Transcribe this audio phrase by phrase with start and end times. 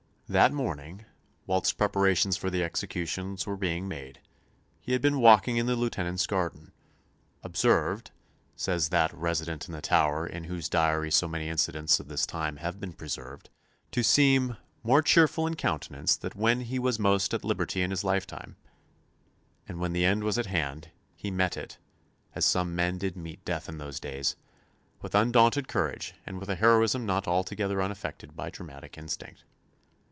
[0.31, 1.03] That morning,
[1.45, 4.21] whilst preparations for the executions were being made,
[4.79, 6.71] he had been walking in the Lieutenant's garden,
[7.43, 8.11] observed,
[8.55, 12.55] says that "resident in the Tower" in whose diary so many incidents of this time
[12.55, 13.49] have been preserved,
[13.91, 18.05] to seem "more cheerful in countenance than when he was most at liberty in his
[18.05, 18.55] lifetime";
[19.67, 21.77] and when the end was at hand, he met it,
[22.35, 24.37] as some men did meet death in those days,
[25.01, 29.43] with undaunted courage, and with a heroism not altogether unaffected by dramatic instinct.